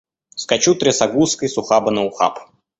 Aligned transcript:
Скачу 0.43 0.73
трясогузкой 0.83 1.49
с 1.53 1.57
ухаба 1.65 1.91
на 1.99 2.09
ухаб. 2.11 2.33